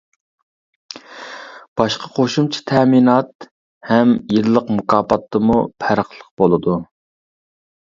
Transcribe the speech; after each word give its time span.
باشقا 1.81 2.07
قوشۇمچە 2.15 2.63
تەمىنات 2.71 3.47
ھەم 3.91 4.17
يىللىق 4.39 4.73
مۇكاپاتتىمۇ 4.79 5.61
پەرقلىق 5.87 6.35
بولىدۇ. 6.45 6.83